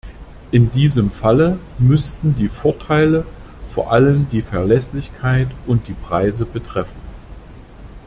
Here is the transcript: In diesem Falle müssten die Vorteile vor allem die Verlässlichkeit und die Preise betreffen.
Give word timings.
In 0.49 0.71
diesem 0.71 1.11
Falle 1.11 1.59
müssten 1.77 2.35
die 2.35 2.49
Vorteile 2.49 3.23
vor 3.69 3.91
allem 3.91 4.27
die 4.31 4.41
Verlässlichkeit 4.41 5.49
und 5.67 5.87
die 5.87 5.93
Preise 5.93 6.47
betreffen. 6.47 6.97